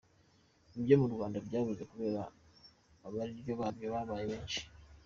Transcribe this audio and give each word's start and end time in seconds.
Ibyo 0.77 0.95
mu 1.01 1.07
Rwanda 1.13 1.37
byabuze 1.47 1.83
kubera 1.91 2.21
ko 2.31 2.33
abaryi 3.07 3.51
babyo 3.59 3.87
babaye 3.93 4.23
benshi. 4.31 4.61